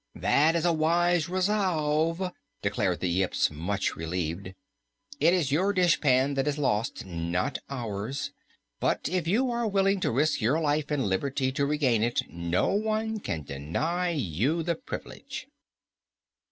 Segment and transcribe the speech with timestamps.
[0.15, 2.31] "That is a wise resolve,"
[2.63, 4.55] declared the Yips, much relieved.
[5.19, 8.31] "It is your dishpan that is lost, not ours.
[8.81, 12.69] And if you are willing to risk your life and liberty to regain it, no
[12.73, 15.45] one can deny you the privilege."